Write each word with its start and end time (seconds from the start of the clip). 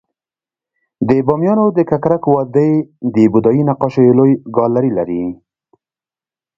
د 1.09 1.09
بامیانو 1.27 1.65
د 1.77 1.79
ککرک 1.89 2.23
وادی 2.33 2.73
د 3.15 3.17
بودایي 3.33 3.61
نقاشیو 3.69 4.17
لوی 4.19 4.33
ګالري 4.55 4.91
لري 4.97 5.23